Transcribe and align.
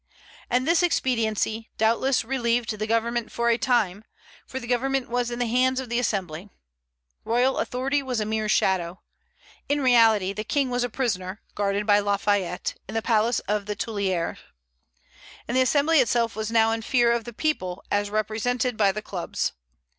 And 0.49 0.67
this 0.67 0.81
expediency, 0.81 1.69
doubtless, 1.77 2.25
relieved 2.25 2.71
the 2.79 2.87
government 2.87 3.31
for 3.31 3.49
a 3.51 3.57
time, 3.59 4.03
for 4.47 4.59
the 4.59 4.65
government 4.65 5.09
was 5.11 5.29
in 5.29 5.37
the 5.37 5.45
hands 5.45 5.79
of 5.79 5.89
the 5.89 5.99
Assembly. 5.99 6.49
Royal 7.23 7.59
authority 7.59 8.01
was 8.01 8.19
a 8.19 8.25
mere 8.25 8.49
shadow. 8.49 8.99
In 9.69 9.79
reality, 9.79 10.33
the 10.33 10.43
King 10.43 10.71
was 10.71 10.83
a 10.83 10.89
prisoner, 10.89 11.43
guarded 11.53 11.85
by 11.85 11.99
Lafayette, 11.99 12.73
in 12.87 12.95
the 12.95 13.03
palace 13.03 13.41
of 13.41 13.67
the 13.67 13.75
Tuileries. 13.75 14.39
And 15.47 15.55
the 15.55 15.61
Assembly 15.61 15.99
itself 15.99 16.35
was 16.35 16.49
now 16.51 16.71
in 16.71 16.81
fear 16.81 17.11
of 17.11 17.23
the 17.25 17.31
people 17.31 17.83
as 17.91 18.09
represented 18.09 18.77
by 18.77 18.91
the 18.91 19.03
clubs. 19.03 19.51